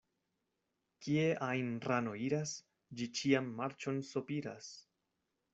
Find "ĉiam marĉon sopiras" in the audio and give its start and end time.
3.21-4.75